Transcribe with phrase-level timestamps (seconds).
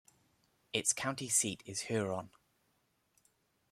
[0.73, 2.31] Its county seat is Huron.